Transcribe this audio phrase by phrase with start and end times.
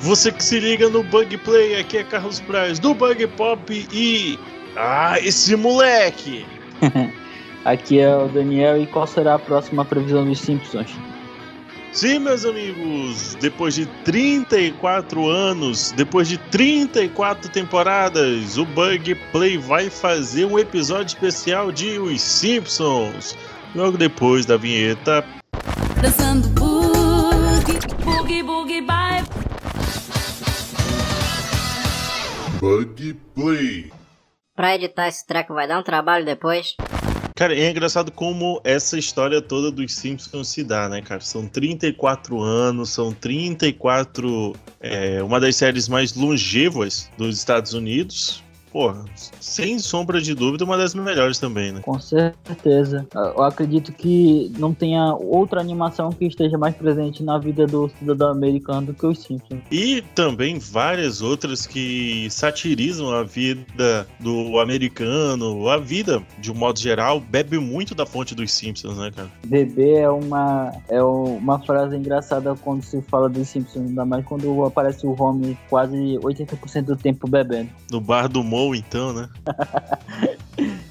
[0.00, 4.38] Você que se liga no Bug Play, aqui é Carlos Braz do Bug Pop e.
[4.74, 6.46] Ah, esse moleque!
[7.66, 10.90] aqui é o Daniel e qual será a próxima previsão dos Simpsons?
[11.92, 19.90] Sim, meus amigos, depois de 34 anos, depois de 34 temporadas, o Bug Play vai
[19.90, 23.36] fazer um episódio especial de Os Simpsons.
[23.74, 25.22] Logo depois da vinheta.
[26.00, 29.49] Dançando boogie, boogie, boogie, bye.
[32.60, 33.90] Bug Play.
[34.54, 36.76] Pra editar esse treco vai dar um trabalho depois.
[37.34, 41.22] Cara, é engraçado como essa história toda dos Simpsons se dá, né, cara?
[41.22, 44.54] São 34 anos, são 34.
[44.78, 48.42] É, uma das séries mais longevas dos Estados Unidos
[48.72, 49.04] porra,
[49.40, 51.80] sem sombra de dúvida, uma das melhores também, né?
[51.82, 53.06] Com certeza.
[53.14, 58.30] Eu acredito que não tenha outra animação que esteja mais presente na vida do cidadão
[58.30, 59.60] americano do que os Simpsons.
[59.70, 66.78] E também várias outras que satirizam a vida do americano, a vida, de um modo
[66.78, 69.30] geral, bebe muito da fonte dos Simpsons, né, cara?
[69.46, 74.64] Bebê é uma, é uma frase engraçada quando se fala dos Simpsons, ainda mais quando
[74.64, 77.70] aparece o Home quase 80% do tempo bebendo.
[77.90, 79.28] No bar do Mo então, né?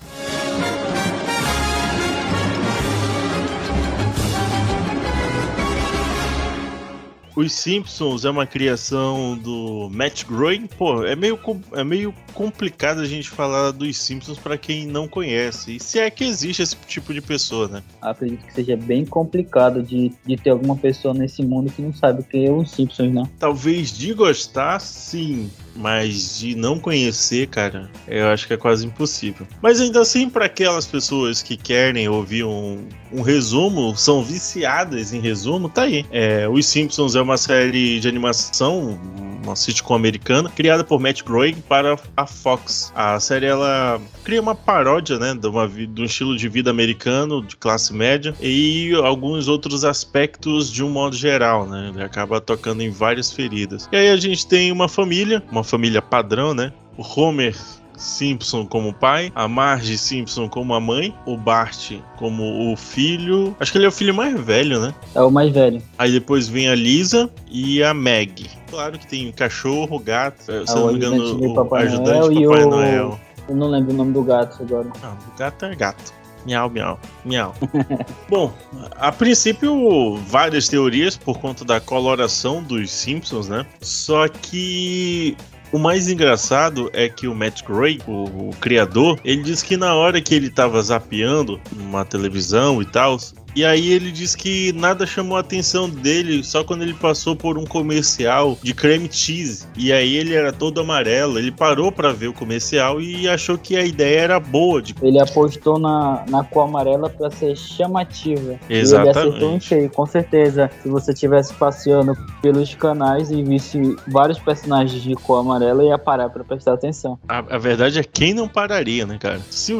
[7.39, 10.67] Os Simpsons é uma criação do Matt Groening.
[10.67, 11.39] Pô, é meio,
[11.71, 15.77] é meio complicado a gente falar dos Simpsons para quem não conhece.
[15.77, 17.83] E se é que existe esse tipo de pessoa, né?
[18.01, 22.19] Acredito que seja bem complicado de, de ter alguma pessoa nesse mundo que não sabe
[22.19, 23.23] o que é os Simpsons, né?
[23.39, 25.49] Talvez de gostar, sim.
[25.79, 29.47] Mas de não conhecer, cara, eu acho que é quase impossível.
[29.61, 35.21] Mas ainda assim, para aquelas pessoas que querem ouvir um, um resumo, são viciadas em
[35.21, 36.05] resumo, tá aí.
[36.11, 38.99] É, Os Simpsons é uma série de animação,
[39.43, 42.91] uma sitcom americana, criada por Matt Groening para a Fox.
[42.95, 47.43] A série ela cria uma paródia, né, de, uma, de um estilo de vida americano,
[47.43, 51.91] de classe média, e alguns outros aspectos de um modo geral, né?
[51.93, 53.89] Ele acaba tocando em várias feridas.
[53.91, 56.71] E aí a gente tem uma família, uma família padrão, né?
[56.97, 57.55] O Homer
[57.99, 63.55] Simpson como pai, a Marge Simpson como a mãe, o Bart como o filho.
[63.59, 64.95] Acho que ele é o filho mais velho, né?
[65.13, 65.81] É o mais velho.
[65.97, 68.49] Aí depois vem a Lisa e a Meg.
[68.69, 72.69] Claro que tem cachorro, gato, se não me engano, o Papai ajudante Noel Papai o...
[72.69, 73.19] Noel.
[73.49, 74.87] Eu não lembro o nome do gato agora.
[75.01, 76.13] Não, o gato é gato.
[76.45, 77.53] Miau, miau, miau.
[78.29, 78.53] Bom,
[78.95, 83.65] a princípio, várias teorias por conta da coloração dos Simpsons, né?
[83.81, 85.35] Só que
[85.71, 89.93] o mais engraçado é que o Matt Gray, o, o, criador, ele diz que na
[89.93, 93.17] hora que ele tava zapeando uma televisão e tal,
[93.55, 97.57] e aí ele diz que nada chamou a atenção dele só quando ele passou por
[97.57, 99.67] um comercial de creme cheese.
[99.75, 101.39] E aí ele era todo amarelo.
[101.39, 104.81] Ele parou para ver o comercial e achou que a ideia era boa.
[104.81, 104.95] De...
[105.01, 108.59] Ele apostou na, na cor amarela para ser chamativa.
[108.69, 109.15] Exatamente.
[109.15, 110.69] E ele acertou um cheio, com certeza.
[110.81, 116.29] Se você estivesse passeando pelos canais e visse vários personagens de cor amarela, ia parar
[116.29, 117.19] para prestar atenção.
[117.27, 119.41] A, a, verdade é quem não pararia, né, cara?
[119.49, 119.73] Se,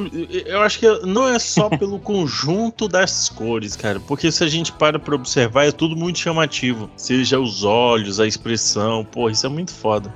[0.46, 4.00] eu acho que não é só pelo conjunto das cores cara.
[4.00, 6.90] Porque se a gente para pra observar, é tudo muito chamativo.
[6.96, 9.06] Seja os olhos, a expressão.
[9.06, 10.14] Pô, isso é muito foda.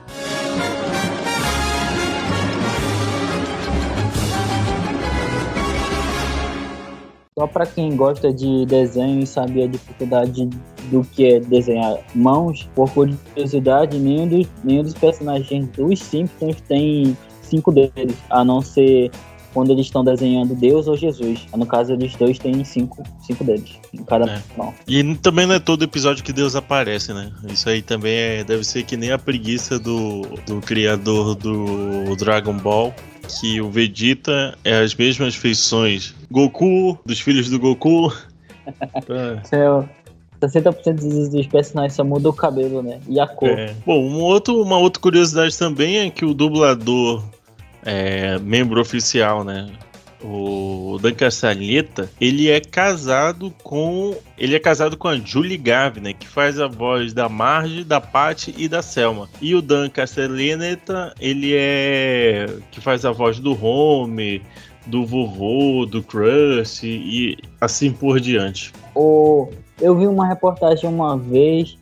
[7.37, 10.47] Só para quem gosta de desenho e sabe a dificuldade
[10.91, 17.17] do que é desenhar mãos, por curiosidade, nenhum dos, nenhum dos personagens dos Simpsons tem
[17.41, 19.11] cinco dedos, a não ser
[19.53, 21.45] quando eles estão desenhando Deus ou Jesus.
[21.55, 24.41] No caso, eles dois têm cinco, cinco dedos em cada é.
[24.57, 24.73] mão.
[24.87, 27.31] E também não é todo episódio que Deus aparece, né?
[27.47, 32.57] Isso aí também é, deve ser que nem a preguiça do, do criador do Dragon
[32.57, 32.93] Ball.
[33.39, 36.13] Que o Vegeta é as mesmas feições.
[36.29, 38.11] Goku, dos filhos do Goku.
[39.51, 40.03] é.
[40.47, 42.99] 60% dos, dos personagens só muda o cabelo, né?
[43.07, 43.49] E a cor.
[43.49, 43.73] É.
[43.85, 47.23] Bom, um outro, uma outra curiosidade também é que o dublador
[47.85, 49.71] é, membro oficial, né?
[50.23, 56.25] O Dan Castellaneta, ele é casado com ele é casado com a Julie Gavner, que
[56.25, 59.27] faz a voz da Marge, da Patty e da Selma.
[59.41, 64.41] E o Dan Castellaneta, ele é que faz a voz do Home,
[64.85, 68.71] do vovô, do Crush e assim por diante.
[68.95, 69.49] O
[69.81, 71.77] eu vi uma reportagem uma vez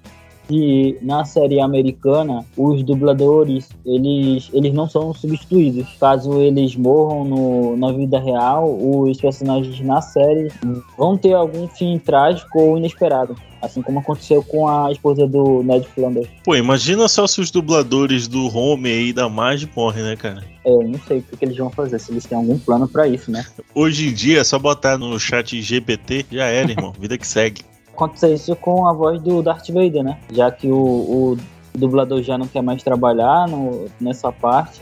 [0.52, 5.88] que na série americana os dubladores eles, eles não são substituídos.
[5.98, 10.52] Caso eles morram no, na vida real, os personagens na série
[10.98, 13.34] vão ter algum fim trágico ou inesperado.
[13.62, 16.28] Assim como aconteceu com a esposa do Ned Flanders.
[16.44, 20.44] Pô, imagina só se os dubladores do Homer e da Marge morrem, né, cara?
[20.66, 22.88] É, eu não sei o que, que eles vão fazer, se eles têm algum plano
[22.88, 23.46] pra isso, né?
[23.76, 26.92] Hoje em dia é só botar no chat GPT, já era, irmão.
[27.00, 27.62] Vida que segue.
[28.04, 30.18] Aconteceu isso com a voz do Darth Vader, né?
[30.32, 31.38] Já que o, o
[31.78, 34.82] dublador já não quer mais trabalhar no, nessa parte,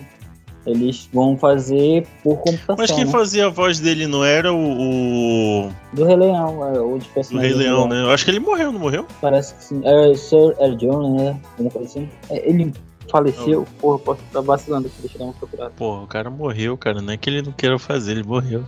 [0.66, 2.76] eles vão fazer por computação.
[2.78, 3.12] Mas quem né?
[3.12, 5.68] fazia a voz dele não era o.
[5.68, 7.50] o Do Rei Leão, é, ou de do personagem.
[7.50, 8.02] Rei do Leão, né?
[8.04, 9.06] Eu acho que ele morreu, não morreu?
[9.22, 9.82] Parece que sim.
[9.84, 11.40] É Sir Air John, né?
[11.52, 12.10] Alguma coisa assim.
[12.30, 12.74] É, ele
[13.10, 13.66] faleceu.
[13.80, 15.72] Porra, posso estar vacilando aqui, deixa eu dar uma procurada.
[15.76, 17.02] Pô, o cara morreu, cara.
[17.02, 18.64] Não é que ele não queira fazer, ele morreu.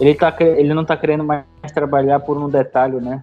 [0.00, 1.44] Ele, tá, ele não tá querendo mais
[1.74, 3.22] trabalhar por um detalhe, né?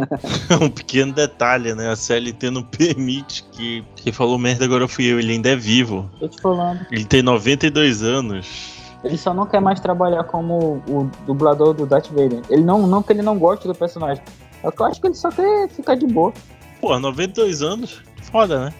[0.60, 1.90] um pequeno detalhe, né?
[1.90, 3.84] A CLT não permite que.
[3.96, 6.10] Quem falou merda agora fui eu, ele ainda é vivo.
[6.18, 6.86] Tô te falando.
[6.90, 8.76] Ele tem 92 anos.
[9.04, 12.42] Ele só não quer mais trabalhar como o dublador do Darth Vader.
[12.50, 14.22] Ele não, não que ele não goste do personagem.
[14.62, 16.32] Eu acho que ele só quer ficar de boa.
[16.80, 18.02] Pô, 92 anos?
[18.22, 18.74] Foda, né?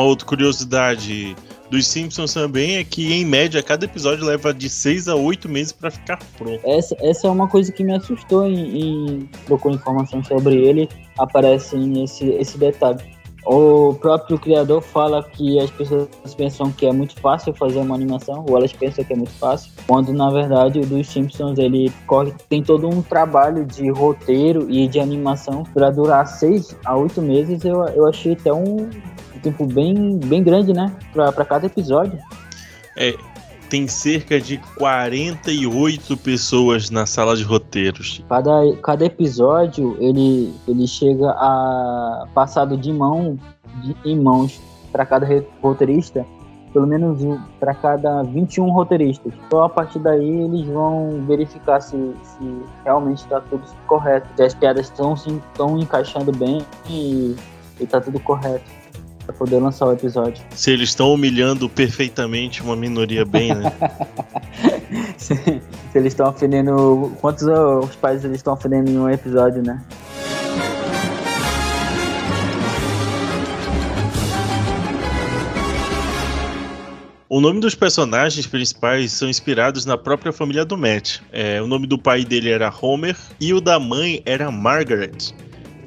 [0.00, 1.36] Uma outra curiosidade
[1.70, 5.72] dos Simpsons também é que, em média, cada episódio leva de 6 a 8 meses
[5.72, 6.58] pra ficar pronto.
[6.64, 9.28] Essa, essa é uma coisa que me assustou em, em
[9.74, 10.88] informação sobre ele.
[11.18, 12.98] Aparece esse, esse detalhe.
[13.44, 18.44] O próprio criador fala que as pessoas pensam que é muito fácil fazer uma animação,
[18.48, 22.32] ou elas pensam que é muito fácil, quando na verdade o dos Simpsons ele corre,
[22.48, 27.64] tem todo um trabalho de roteiro e de animação para durar seis a oito meses.
[27.64, 28.88] Eu, eu achei até um
[29.40, 30.94] tempo bem, bem grande, né?
[31.12, 32.18] Para cada episódio.
[32.96, 33.14] É,
[33.70, 38.22] tem cerca de 48 pessoas na sala de roteiros.
[38.28, 43.38] Cada, cada episódio ele, ele chega a passado de mão
[43.82, 44.60] de, em mãos
[44.90, 45.26] para cada
[45.62, 46.26] roteirista,
[46.72, 47.20] pelo menos
[47.60, 49.32] para cada 21 roteiristas.
[49.46, 54.52] Então a partir daí eles vão verificar se, se realmente está tudo correto, se as
[54.52, 57.36] piadas estão se estão encaixando bem e
[57.78, 58.79] está tudo correto
[59.30, 60.42] para poder lançar o episódio.
[60.50, 63.72] Se eles estão humilhando perfeitamente uma minoria bem, né?
[65.16, 65.62] se, se
[65.94, 69.82] eles estão ofendendo quantos os pais eles estão ofendendo em um episódio, né?
[77.28, 81.20] O nome dos personagens principais são inspirados na própria família do Matt.
[81.30, 85.32] É, o nome do pai dele era Homer e o da mãe era Margaret,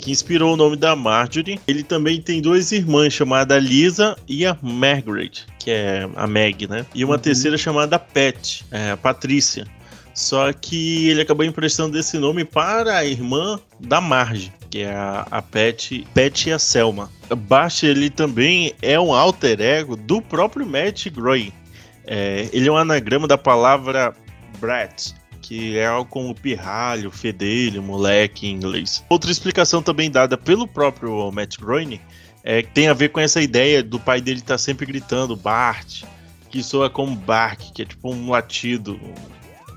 [0.04, 1.60] que inspirou o nome da Marjorie.
[1.66, 6.86] Ele também tem duas irmãs chamadas Lisa e a Margaret, que é a Meg, né?
[6.94, 7.20] E uma Uhum.
[7.22, 9.66] terceira chamada Pat, é, a Patrícia.
[10.14, 15.26] Só que ele acabou emprestando esse nome para a irmã da Marge, que é a,
[15.32, 17.10] a Pat, Pat e a Selma.
[17.36, 21.54] Bart, ele também é um alter ego do próprio Matt Groening.
[22.06, 24.14] É, ele é um anagrama da palavra
[24.60, 25.14] brat,
[25.54, 29.06] que é algo como pirralho, fedelho, moleque em inglês.
[29.08, 32.02] Outra explicação também dada pelo próprio Matt Groening
[32.44, 36.06] é tem a ver com essa ideia do pai dele estar sempre gritando Bart,
[36.50, 39.00] que soa como bark, que é tipo um latido,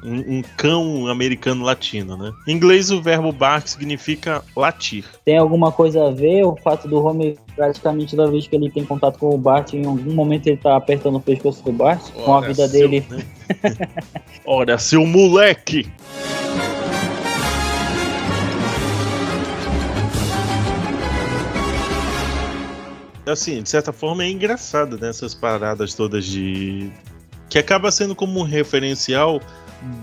[0.06, 2.32] um, um cão americano latino, né?
[2.46, 5.04] Em inglês o verbo bark significa latir.
[5.24, 8.84] Tem alguma coisa a ver o fato do Homer praticamente toda vez que ele tem
[8.84, 12.34] contato com o Bart, em algum momento ele tá apertando o pescoço do Bart, com
[12.36, 13.04] a vida seu- dele.
[13.10, 13.24] né?
[14.46, 15.90] Ora, seu moleque!
[23.26, 26.90] Assim, de certa forma é engraçado nessas paradas todas de.
[27.48, 29.40] Que acaba sendo como um referencial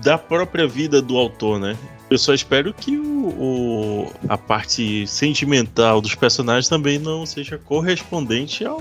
[0.04, 1.76] da própria vida do autor, né?
[2.10, 8.64] Eu só espero que o, o- a parte sentimental dos personagens também não seja correspondente
[8.66, 8.80] ao.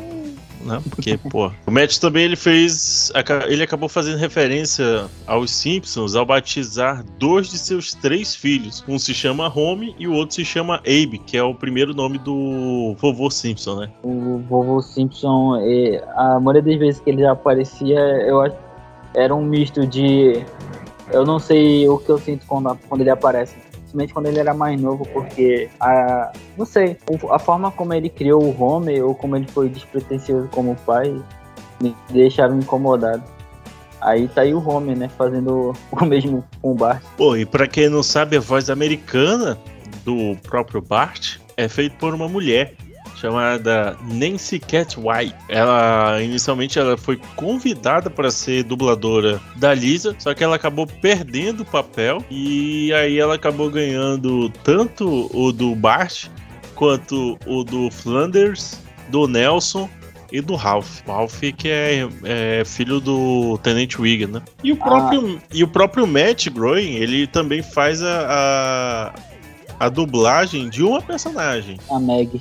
[0.65, 0.81] Né?
[0.91, 1.51] Porque, pô.
[1.67, 3.11] O Matt também ele fez.
[3.49, 8.85] Ele acabou fazendo referência aos Simpsons ao batizar dois de seus três filhos.
[8.87, 12.19] Um se chama Home e o outro se chama Abe, que é o primeiro nome
[12.19, 13.89] do vovô Simpson, né?
[14.03, 15.55] O vovô Simpson,
[16.17, 18.57] a maioria das vezes que ele aparecia, eu acho
[19.15, 20.45] era um misto de.
[21.13, 23.55] Eu não sei o que eu sinto quando, quando ele aparece.
[23.73, 26.33] Principalmente quando ele era mais novo, porque a.
[26.57, 26.97] Não sei,
[27.31, 31.15] a forma como ele criou o Homer, ou como ele foi despretensioso como pai,
[31.81, 33.23] me deixaram incomodado.
[34.01, 35.11] Aí tá aí o Homer, né?
[35.17, 37.03] Fazendo o mesmo com o Bart.
[37.17, 39.59] Pô, e pra quem não sabe, a voz americana
[40.05, 42.75] do próprio Bart é feita por uma mulher
[43.23, 45.37] chamada Nancy Cat White.
[45.49, 51.61] Ela inicialmente ela foi convidada para ser dubladora da Lisa, só que ela acabou perdendo
[51.61, 56.27] o papel e aí ela acabou ganhando tanto o do Bart
[56.75, 59.89] quanto o do Flanders, do Nelson
[60.33, 61.01] e do Ralph.
[61.07, 64.43] O Ralph que é, é filho do Tenente Wigan, né?
[64.65, 69.15] E o próprio, e o próprio Matt Groening, ele também faz a, a,
[69.85, 71.77] a dublagem de uma personagem.
[71.91, 72.41] A Meg.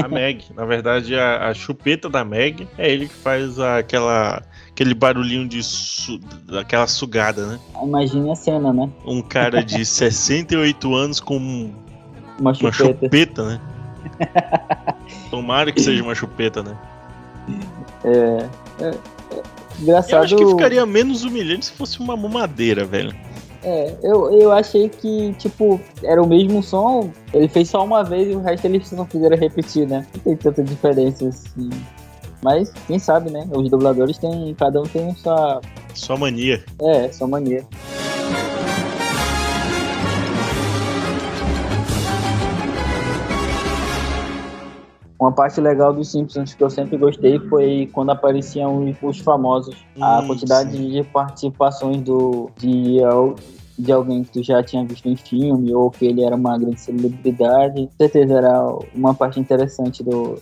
[0.00, 0.44] A Meg.
[0.54, 4.40] Na verdade, a, a chupeta da Meg é ele que faz aquela
[4.70, 7.58] aquele barulhinho de su daquela sugada, né?
[7.82, 8.88] Imagine a cena, né?
[9.04, 11.72] Um cara de 68 anos com Uma
[12.38, 12.74] uma chupeta.
[12.74, 13.60] chupeta, né?
[15.30, 16.76] Tomara que seja uma chupeta, né?
[18.04, 19.42] É, é, é Eu
[19.82, 20.22] engraçado.
[20.24, 23.12] acho que ficaria menos humilhante se fosse uma mamadeira, velho.
[23.66, 28.30] É, eu, eu achei que, tipo, era o mesmo som, ele fez só uma vez
[28.30, 30.06] e o resto eles não fizeram repetir, né?
[30.14, 31.68] Não tem tanta diferença assim.
[32.40, 33.44] Mas, quem sabe, né?
[33.50, 34.54] Os dubladores têm.
[34.54, 35.60] Cada um tem sua.
[35.94, 36.64] Só mania.
[36.80, 37.66] É, sua mania.
[45.18, 49.76] Uma parte legal dos Simpsons que eu sempre gostei foi quando apareciam os, os famosos.
[50.00, 52.98] a quantidade de participações do, de,
[53.78, 56.80] de alguém que tu já tinha visto em filme ou que ele era uma grande
[56.80, 57.86] celebridade.
[57.86, 58.62] Com certeza era
[58.94, 60.38] uma parte interessante do,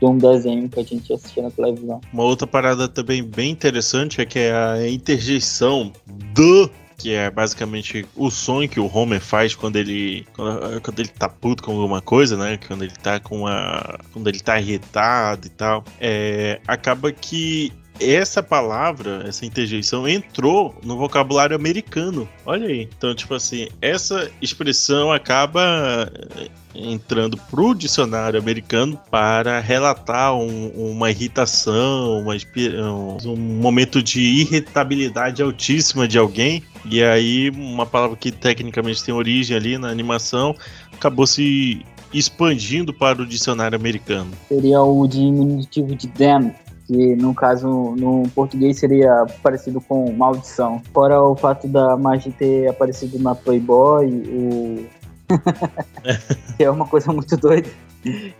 [0.00, 2.00] de um desenho que a gente assistia na televisão.
[2.12, 5.92] Uma outra parada também bem interessante é que é a interjeição
[6.34, 6.70] do.
[7.00, 10.26] Que é basicamente o som que o Homer faz quando ele.
[10.34, 12.58] Quando, quando ele tá puto com alguma coisa, né?
[12.66, 13.98] Quando ele tá com a.
[14.12, 15.84] Quando ele tá irritado e tal.
[15.98, 22.28] É, acaba que essa palavra, essa interjeição, entrou no vocabulário americano.
[22.46, 22.88] Olha aí.
[22.96, 31.10] Então, tipo assim, essa expressão acaba eh, entrando pro dicionário americano para relatar um- uma
[31.10, 36.62] irritação, uma um, um momento de irritabilidade altíssima de alguém.
[36.84, 40.54] E aí, uma palavra que tecnicamente tem origem ali na animação
[40.92, 44.30] acabou se expandindo para o dicionário americano.
[44.48, 46.52] Seria o diminutivo de damn,
[46.90, 50.82] que no caso no português seria parecido com maldição.
[50.92, 54.86] Fora o fato da Marge ter aparecido na Playboy, o...
[56.56, 57.70] que é uma coisa muito doida.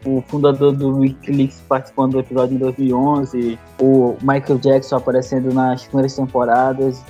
[0.04, 6.16] O fundador do Wikileaks participando do episódio em 2011, o Michael Jackson aparecendo nas primeiras
[6.16, 7.04] temporadas,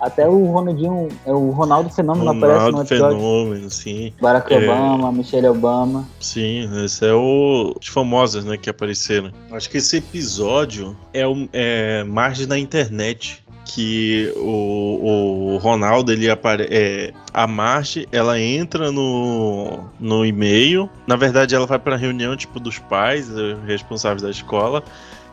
[0.00, 3.18] até o Ronaldinho, é o Ronaldo Fenômeno aparece no Ronaldo episódio.
[3.18, 4.12] Fenômeno, sim.
[4.20, 4.58] Barack É.
[4.58, 6.06] Obama, Michelle Obama.
[6.20, 9.30] Sim, esse é o os famosos, né, que apareceram.
[9.50, 13.44] Acho que esse episódio é o é, Margem na internet.
[13.68, 20.88] Que o, o Ronaldo, ele apare é, a Marge, ela entra no, no e-mail.
[21.04, 23.28] Na verdade, ela vai pra reunião tipo dos pais,
[23.66, 24.84] responsáveis da escola.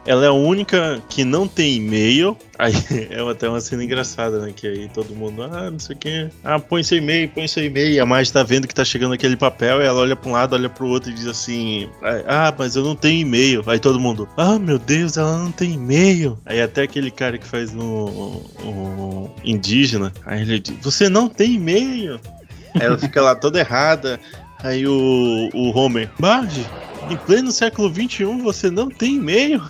[0.06, 2.38] Ela é a única que não tem e-mail.
[2.60, 2.74] Aí
[3.10, 4.54] é até uma cena engraçada, né?
[4.56, 6.30] Que aí todo mundo, ah, não sei o que.
[6.44, 7.94] Ah, põe seu e-mail, põe seu e-mail.
[7.94, 9.82] E a Marge tá vendo que tá chegando aquele papel.
[9.82, 11.90] E ela olha pra um lado, olha pro outro e diz assim:
[12.28, 13.64] Ah, mas eu não tenho e-mail.
[13.66, 16.38] Aí todo mundo, ah, meu Deus, ela não tem e-mail.
[16.46, 21.54] Aí até aquele cara que faz no, no indígena, aí ele diz: Você não tem
[21.54, 22.20] e-mail?
[22.76, 24.20] Aí ela fica lá toda errada.
[24.64, 26.66] Aí o, o Homer, Marge,
[27.10, 29.62] em pleno século XXI você não tem e-mail?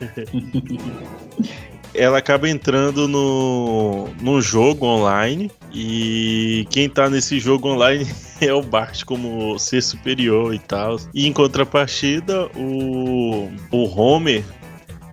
[1.94, 8.06] ela acaba entrando no, no jogo online e quem tá nesse jogo online
[8.40, 10.96] é o Bart como ser superior e tal.
[11.12, 14.44] E em contrapartida, o, o Homer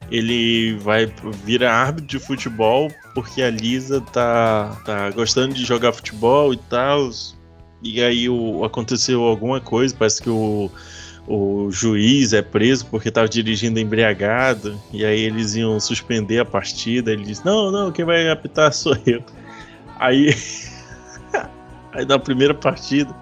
[0.09, 1.11] ele vai
[1.43, 7.09] vira árbitro de futebol porque a Lisa tá, tá gostando de jogar futebol e tal.
[7.81, 10.71] E aí o, aconteceu alguma coisa, parece que o,
[11.27, 17.11] o juiz é preso porque estava dirigindo embriagado, e aí eles iam suspender a partida.
[17.11, 19.21] Ele disse: Não, não, quem vai apitar sou eu.
[19.99, 20.33] Aí,
[21.91, 23.13] aí na primeira partida,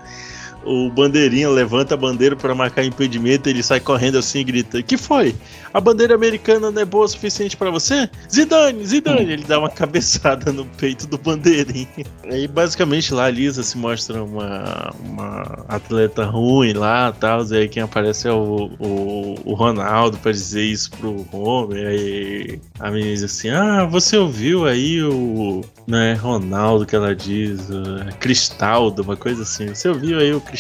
[0.65, 3.48] o bandeirinha levanta a bandeira para marcar impedimento.
[3.50, 5.36] Ele sai correndo assim e grita: Que foi?
[5.74, 8.10] A bandeira americana não é boa o suficiente para você?
[8.31, 9.31] Zidane, Zidane!
[9.34, 12.05] Ele dá uma cabeçada no peito do bandeirinha.
[12.24, 17.41] Aí basicamente lá a Lisa se mostra uma, uma atleta ruim lá tal.
[17.51, 21.88] Aí quem aparece é o, o, o Ronaldo para dizer isso pro Homer.
[21.88, 25.62] Aí a menina diz assim: Ah, você ouviu aí o.
[25.86, 29.67] Não é Ronaldo que ela diz, é Cristaldo, uma coisa assim.
[29.67, 30.54] Você ouviu aí o Cristaldo,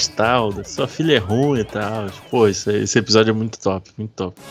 [0.65, 2.07] sua filha é ruim e tal.
[2.29, 4.41] Pô, esse, esse episódio é muito top, muito top.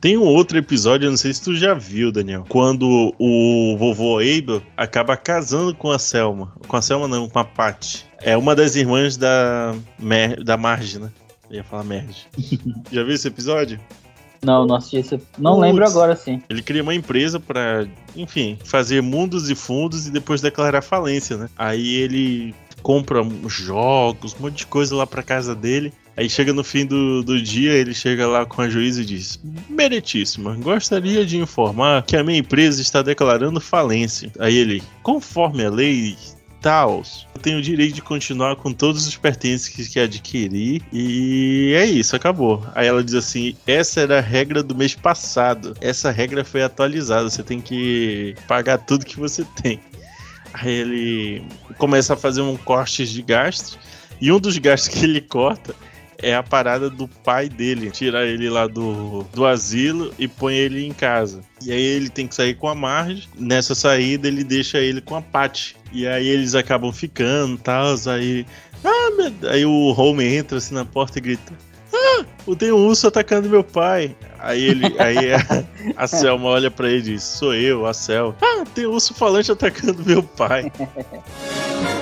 [0.00, 4.18] Tem um outro episódio, eu não sei se tu já viu, Daniel, quando o vovô
[4.18, 6.54] Abel acaba casando com a Selma.
[6.68, 8.06] Com a Selma não, com a Patty.
[8.20, 11.10] É uma das irmãs da, Mer da Marge, né?
[11.50, 12.26] Eu ia falar Merge.
[12.92, 13.80] já viu esse episódio?
[14.42, 15.20] Não, não assisti esse.
[15.36, 16.42] Não lembro agora, sim.
[16.48, 21.48] Ele cria uma empresa pra, enfim, fazer mundos e fundos e depois declarar falência, né?
[21.56, 25.92] Aí ele compra jogos, um monte de coisa lá pra casa dele.
[26.16, 29.40] Aí chega no fim do, do dia, ele chega lá com a juíza e diz:
[29.68, 34.32] Meritíssima, gostaria de informar que a minha empresa está declarando falência.
[34.38, 36.16] Aí ele, conforme a lei
[36.60, 37.02] tal,
[37.34, 40.82] eu tenho o direito de continuar com todos os pertences que, que adquiri.
[40.92, 42.64] E é isso, acabou.
[42.74, 45.76] Aí ela diz assim: essa era a regra do mês passado.
[45.80, 47.28] Essa regra foi atualizada.
[47.28, 49.80] Você tem que pagar tudo que você tem.
[50.52, 51.42] Aí ele
[51.76, 53.78] começa a fazer um corte de gastos.
[54.20, 55.74] E um dos gastos que ele corta
[56.22, 57.90] é a parada do pai dele.
[57.90, 61.40] Tira ele lá do, do asilo e põe ele em casa.
[61.64, 63.28] E aí ele tem que sair com a Marge.
[63.36, 65.76] Nessa saída ele deixa ele com a Patty.
[65.92, 67.94] E aí eles acabam ficando e tal.
[68.06, 68.46] Aí.
[68.84, 69.50] Ah, meu...
[69.50, 71.52] Aí o Home entra assim na porta e grita.
[71.92, 72.24] Ah,
[72.58, 74.14] tem um urso atacando meu pai.
[74.38, 75.64] Aí ele, aí a,
[75.96, 78.36] a Selma olha pra ele e diz: Sou eu, a Selma.
[78.42, 80.70] Ah, tem um urso falante atacando meu pai.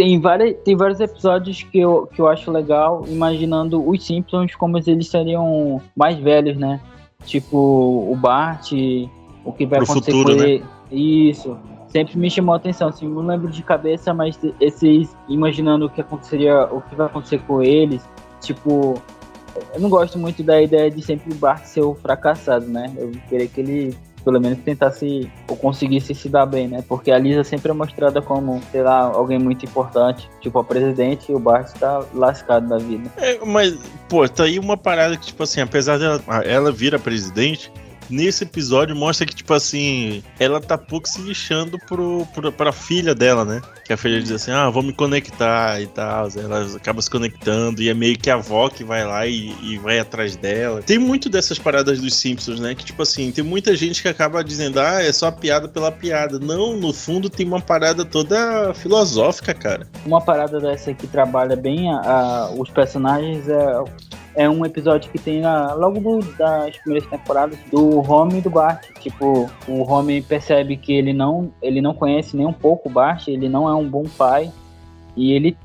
[0.00, 4.78] Tem, várias, tem vários episódios que eu, que eu acho legal, imaginando os Simpsons como
[4.78, 6.80] eles seriam mais velhos, né?
[7.26, 8.72] Tipo, o Bart,
[9.44, 10.48] o que vai Pro acontecer futuro, com né?
[10.52, 10.64] ele.
[10.90, 11.54] Isso.
[11.88, 16.00] Sempre me chamou a atenção, assim, não lembro de cabeça, mas esses imaginando o que
[16.00, 18.02] aconteceria, o que vai acontecer com eles,
[18.40, 18.94] tipo,
[19.74, 22.90] eu não gosto muito da ideia de sempre o Bart ser o fracassado, né?
[22.96, 26.84] Eu queria que ele pelo menos tentasse ou conseguisse se dar bem, né?
[26.88, 31.30] Porque a Lisa sempre é mostrada como, sei lá, alguém muito importante, tipo a presidente,
[31.30, 33.10] e o Bart tá lascado da vida.
[33.16, 37.72] É, mas, pô, tá aí uma parada que, tipo assim, apesar dela ela vira presidente,
[38.10, 43.14] nesse episódio mostra que, tipo assim, ela tá pouco se lixando pro, pro, pra filha
[43.14, 43.60] dela, né?
[43.84, 46.28] Que a filha diz assim, ah, vou me conectar e tal.
[46.36, 49.78] Ela acaba se conectando e é meio que a avó que vai lá e, e
[49.78, 50.82] vai atrás dela.
[50.82, 52.74] Tem muito dessas paradas dos Simpsons, né?
[52.74, 56.38] Que, tipo assim, tem muita gente que acaba dizendo, ah, é só piada pela piada.
[56.38, 59.86] Não, no fundo tem uma parada toda filosófica, cara.
[60.04, 63.82] Uma parada dessa que trabalha bem a, a- os personagens é,
[64.34, 68.50] é um episódio que tem na, logo do- das primeiras temporadas do Homem e do
[68.50, 68.84] Bart.
[69.00, 73.28] Tipo, o Homem percebe que ele não, ele não conhece nem um pouco o Bart,
[73.28, 74.50] ele não é um bom pai
[75.16, 75.56] e ele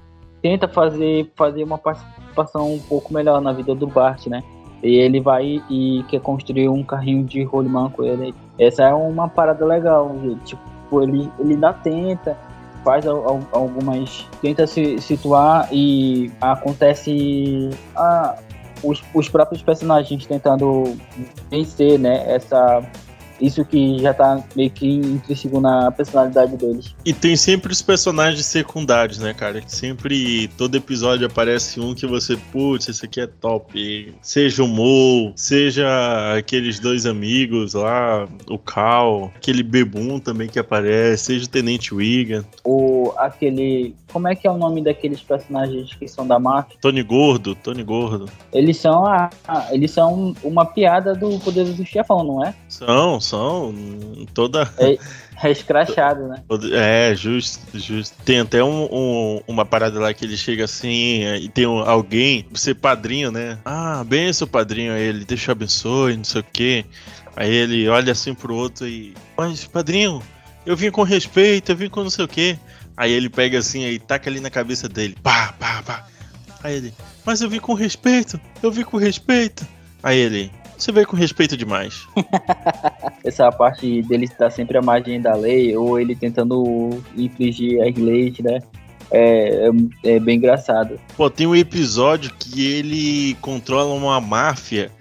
[0.42, 4.44] tenta fazer, fazer uma participação um pouco melhor na vida do Bart, né?
[4.84, 8.36] E ele vai e quer construir um carrinho de rolimã com ele.
[8.60, 10.16] Essa é uma parada legal.
[10.44, 12.38] Tipo, ele, ele ainda tenta,
[12.84, 14.28] faz al- al- algumas.
[14.44, 18.36] tenta se situar e acontece ah,
[18.84, 20.98] os, os próprios personagens tentando
[21.50, 22.24] vencer, né?
[22.34, 22.84] Essa.
[23.40, 26.96] Isso que já tá meio que intrínseco na personalidade deles.
[27.06, 29.62] E tem sempre os personagens secundários, né, cara?
[29.68, 34.14] Sempre, todo episódio aparece um que você, putz, esse aqui é top.
[34.22, 35.86] Seja o Mo, seja
[36.38, 42.44] aqueles dois amigos lá, o Cal, aquele Bebum também que aparece, seja o Tenente Wigan,
[42.64, 43.96] O, aquele.
[44.12, 46.78] Como é que é o nome daqueles personagens que são da máfia?
[46.80, 48.30] Tony Gordo, Tony Gordo.
[48.54, 52.54] Eles são a, a- eles são uma piada do poder do chefão, não é?
[52.70, 53.20] São,
[54.34, 54.72] toda.
[55.44, 56.44] É escrachado, né?
[56.74, 58.16] É, justo, justo.
[58.24, 62.46] Tem até um, um- uma parada lá que ele chega assim e tem um- alguém,
[62.52, 63.58] você padrinho, né?
[63.66, 64.94] Ah, benção, padrinho.
[64.94, 66.86] Aí ele, deixa eu abençoe, não sei o quê.
[67.36, 69.14] Aí ele olha assim pro outro e.
[69.38, 70.22] Mas, padrinho,
[70.66, 72.58] eu vim com respeito, eu vim com não sei o quê.
[72.96, 75.18] Aí ele pega assim e taca ali na cabeça dele.
[75.22, 76.08] Pá, pá, pá.
[76.64, 76.94] Aí ele,
[77.26, 79.68] mas eu vim com respeito, eu vim com respeito.
[80.02, 82.08] Aí ele, você veio com respeito demais.
[83.24, 88.38] Essa parte dele estar sempre à margem da lei, ou ele tentando infligir as leis,
[88.40, 88.60] né?
[89.12, 89.70] É,
[90.04, 91.00] é, é bem engraçado.
[91.16, 94.92] Pô, tem um episódio que ele controla uma máfia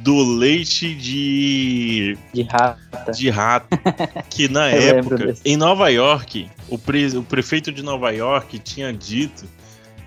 [0.00, 3.10] do leite de, De rata.
[3.12, 3.68] de rato.
[4.30, 9.44] Que na época, em Nova York, o, pre- o prefeito de Nova York tinha dito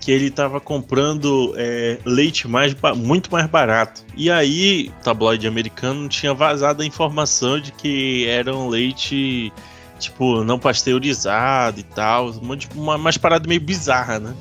[0.01, 4.03] que ele estava comprando é, leite mais muito mais barato.
[4.17, 9.53] E aí, o tabloide americano tinha vazado a informação de que era um leite,
[9.99, 12.31] tipo, não pasteurizado e tal.
[12.31, 13.15] Um monte de- uma, umas
[13.47, 14.33] meio bizarra, né?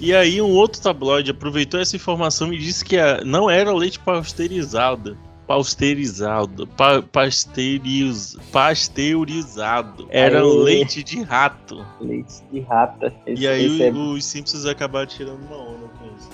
[0.00, 3.98] E aí um outro tabloide aproveitou essa informação e disse que a- não era leite
[4.00, 5.16] pasteurizado.
[5.52, 6.66] Pasteurizado.
[6.66, 10.06] Pa, pasteuriz, pasteurizado.
[10.08, 10.44] Era Aê.
[10.44, 11.84] leite de rato.
[12.00, 13.12] Leite de rata.
[13.26, 16.30] Esse- E aí é- os Simpsons acabaram tirando uma onda com isso.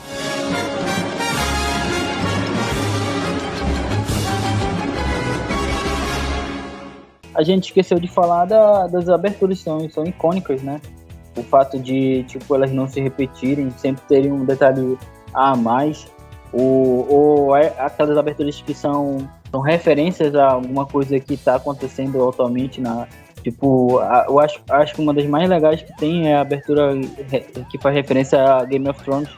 [7.35, 10.81] A gente esqueceu de falar da- das aberturas, são, são icônicas, né?
[11.37, 14.98] O fato de, tipo, elas não se repetirem, sempre terem um detalhe
[15.33, 16.07] a mais.
[16.52, 22.80] Ou, é aquelas aberturas que são, são referências a alguma coisa que está acontecendo atualmente
[22.80, 23.06] na.
[23.42, 26.92] Tipo, a- eu acho, acho que uma das mais legais que tem é a abertura
[27.70, 29.28] que faz referência a Game of Thrones.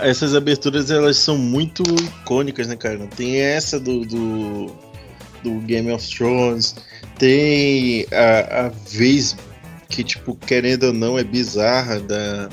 [0.00, 2.98] Essas aberturas elas são muito icônicas, né, cara?
[3.16, 4.66] Tem essa do, do,
[5.44, 6.74] do Game of Thrones,
[7.18, 9.36] tem a, a vez
[9.88, 12.48] que, tipo, querendo ou não, é bizarra da,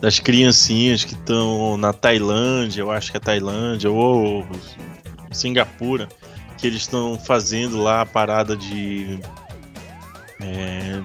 [0.00, 4.46] das criancinhas que estão na Tailândia, eu acho que é Tailândia, ou
[5.30, 6.08] Singapura,
[6.56, 9.20] que eles estão fazendo lá a parada de.
[10.40, 11.02] é,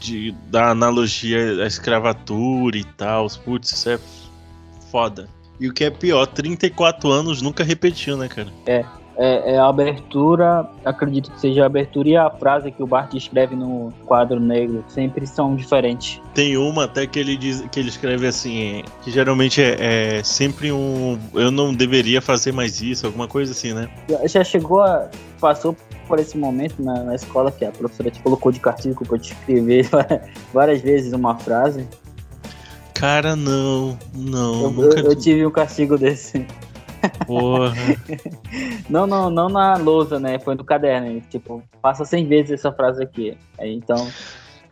[0.00, 3.28] de da analogia à escravatura e tal.
[3.44, 3.98] Putz, isso é
[4.90, 5.28] foda.
[5.58, 8.52] E o que é pior, 34 anos nunca repetiu, né, cara?
[8.66, 8.84] É,
[9.16, 13.54] é a abertura, acredito que seja a abertura e a frase que o Bart escreve
[13.54, 16.20] no quadro negro sempre são diferentes.
[16.34, 20.72] Tem uma até que ele diz que ele escreve assim, que geralmente é, é sempre
[20.72, 23.88] um eu não deveria fazer mais isso, alguma coisa assim, né?
[24.26, 25.08] Já- chegou a.
[25.40, 25.76] passou
[26.08, 29.32] por esse momento na, na escola que a professora te colocou de castigo para te
[29.32, 29.88] escrever
[30.52, 31.86] várias vezes uma frase.
[32.94, 35.00] Cara, não, não, Eu, nunca.
[35.00, 36.46] eu- eu tive um castigo desse.
[37.26, 37.74] Porra.
[38.88, 40.38] Não, não, não na lousa, né?
[40.38, 41.20] Foi no caderno.
[41.30, 43.36] Tipo, passa 100 vezes essa frase aqui.
[43.58, 44.08] Aí, então,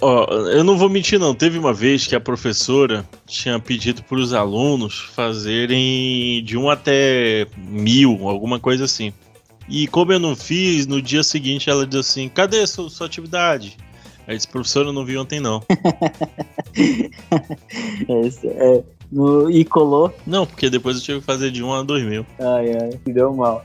[0.03, 4.17] Ó, eu não vou mentir não, teve uma vez que a professora tinha pedido para
[4.17, 9.13] os alunos fazerem de um até mil, alguma coisa assim.
[9.69, 13.77] E como eu não fiz, no dia seguinte ela disse assim, cadê sua, sua atividade?
[14.27, 15.63] Aí disse, professora, eu não vi ontem não.
[18.09, 20.15] é, no, e colou.
[20.27, 22.25] Não, porque depois eu tive que fazer de um a dois mil.
[22.39, 23.65] Ai, ai, me deu mal.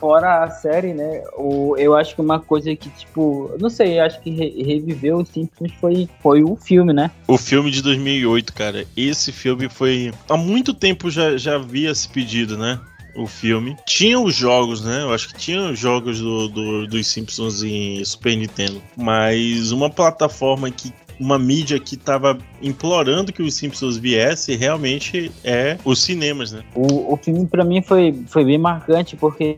[0.00, 1.22] Fora a série, né?
[1.36, 5.28] O, eu acho que uma coisa que, tipo, não sei, acho que re- reviveu os
[5.28, 7.08] Simpsons foi, foi o filme, né?
[7.28, 10.12] O filme de 2008, cara, esse filme foi...
[10.28, 12.80] Há muito tempo já, já havia esse pedido, né?
[13.14, 13.76] O filme.
[13.86, 15.02] Tinha os jogos, né?
[15.02, 18.80] Eu acho que tinha os jogos do, do- dos Simpsons em Super Nintendo.
[18.96, 20.92] Mas uma plataforma que...
[21.20, 26.64] Uma mídia que tava implorando que os Simpsons viesse realmente é os cinemas, né?
[26.74, 29.56] O, o filme pra mim foi, foi bem marcante porque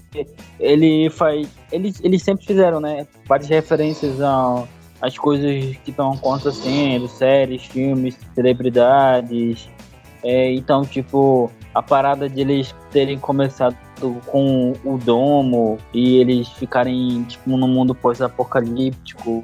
[0.60, 1.48] ele faz.
[1.72, 3.06] Eles, eles sempre fizeram, né?
[3.26, 4.16] Várias referências
[5.00, 9.66] às coisas que estão acontecendo, séries, filmes, celebridades.
[10.22, 13.76] É, então, tipo, a parada de eles terem começado
[14.26, 19.42] com o domo e eles ficarem, tipo, num mundo pós-apocalíptico.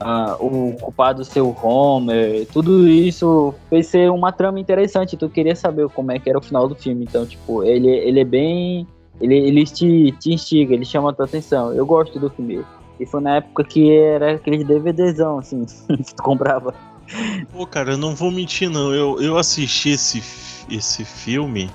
[0.00, 5.16] ah, o culpado ser o Homer, tudo isso fez ser uma trama interessante.
[5.16, 7.04] Tu queria saber como é que era o final do filme.
[7.04, 8.86] Então, tipo, ele, ele é bem.
[9.20, 11.72] Ele, ele te, te instiga, ele chama a tua atenção.
[11.74, 12.64] Eu gosto do filme.
[13.00, 16.72] E foi na época que era aqueles DVDzão, assim, que tu comprava.
[17.52, 18.94] Pô, cara, eu não vou mentir, não.
[18.94, 21.70] Eu, eu assisti esse, f- esse filme.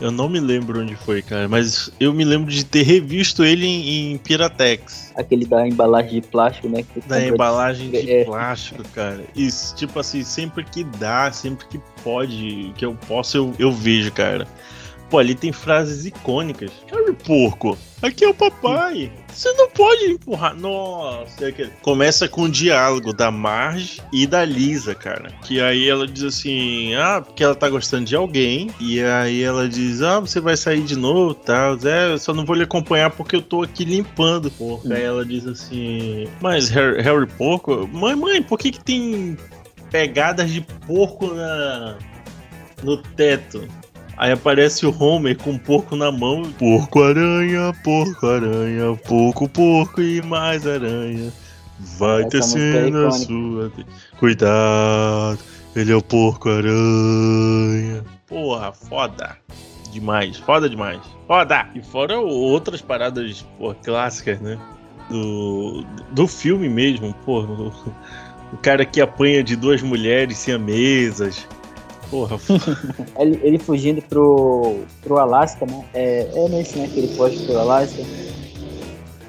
[0.00, 3.66] Eu não me lembro onde foi, cara, mas eu me lembro de ter revisto ele
[3.66, 5.12] em, em Piratex.
[5.14, 6.78] Aquele da embalagem de plástico, né?
[6.82, 8.24] Da compra de- embalagem de É.
[8.24, 9.24] plástico, cara.
[9.36, 14.10] Isso, tipo assim, sempre que dá, sempre que pode, que eu posso, eu, eu vejo,
[14.10, 14.48] cara.
[15.08, 16.72] Pô, ali tem frases icônicas.
[16.90, 19.10] Harry Porco, aqui é o papai.
[19.32, 20.54] Você não pode empurrar.
[20.54, 25.32] Nossa, começa com o diálogo da Marge e da Lisa, cara.
[25.44, 28.70] Que aí ela diz assim: ah, porque ela tá gostando de alguém.
[28.78, 31.78] E aí ela diz: ah, você vai sair de novo, tal.
[31.84, 34.92] É, eu só não vou lhe acompanhar porque eu tô aqui limpando, porco.
[34.92, 39.36] Aí ela diz assim: mas Harry, Harry Porco, mãe, mãe, por que que tem
[39.90, 41.96] pegadas de porco na
[42.82, 43.66] no teto?
[44.16, 46.52] Aí aparece o Homer com um porco na mão.
[46.58, 51.32] Porco aranha, porco aranha, porco, porco e mais aranha.
[51.98, 53.10] Vai é tecendo a icônica.
[53.10, 53.72] sua.
[54.18, 55.38] Cuidado,
[55.74, 58.04] ele é o porco aranha.
[58.26, 59.36] Porra, foda.
[59.92, 61.00] Demais, foda demais.
[61.26, 61.68] Foda!
[61.74, 64.58] E fora outras paradas pô, clássicas, né?
[65.10, 67.40] Do, do filme mesmo, pô.
[68.52, 71.46] O, cara que apanha de duas mulheres siamesas.
[72.12, 72.38] Porra,
[73.18, 75.82] Ele, ele fugindo pro, pro Alasca, né?
[75.94, 76.86] É, é nesse, né?
[76.86, 78.02] Que ele foge pro Alasca.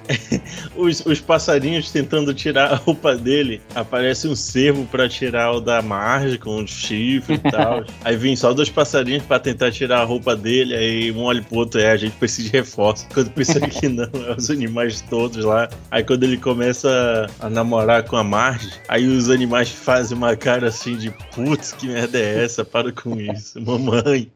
[0.75, 3.61] os, os passarinhos tentando tirar a roupa dele.
[3.75, 7.83] Aparece um cervo pra tirar o da margem com o chifre e tal.
[8.03, 10.75] aí vem só dois passarinhos pra tentar tirar a roupa dele.
[10.75, 13.07] Aí um olha pro outro, é, a gente precisa de reforço.
[13.13, 15.69] Quando pensa que não, é os animais todos lá.
[15.91, 20.67] Aí quando ele começa a namorar com a margem, aí os animais fazem uma cara
[20.67, 22.65] assim de putz, que merda é essa?
[22.65, 23.61] Para com isso.
[23.61, 24.31] Mamãe.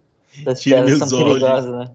[0.56, 1.66] Tira meus olhos.
[1.66, 1.90] né?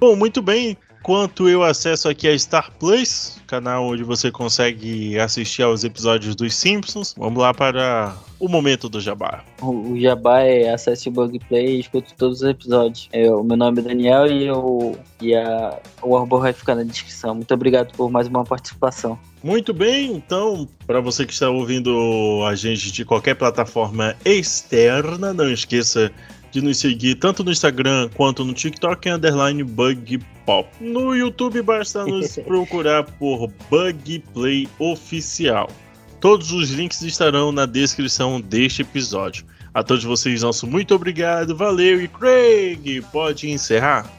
[0.00, 0.78] Bom, muito bem.
[1.00, 6.54] Enquanto eu acesso aqui a Star Plus, canal onde você consegue assistir aos episódios dos
[6.54, 9.42] Simpsons, vamos lá para o momento do Jabá.
[9.60, 13.08] O, Jabá é acesse o Bug Play e escute todos os episódios.
[13.12, 16.82] É, o meu nome é Daniel e, eu, e a, o arroba vai ficar na
[16.82, 17.34] descrição.
[17.34, 19.18] Muito obrigado por mais uma participação.
[19.42, 25.50] Muito bem, então, para você que está ouvindo a gente de qualquer plataforma externa, não
[25.50, 26.12] esqueça
[26.50, 30.68] de nos seguir tanto no Instagram quanto no TikTok em underline Bug Pop.
[30.80, 35.70] No YouTube basta nos procurar por Bug Play Oficial.
[36.20, 39.44] Todos os links estarão na descrição deste episódio.
[39.72, 44.10] A todos vocês, nosso muito obrigado, valeu e Craig, pode encerrar?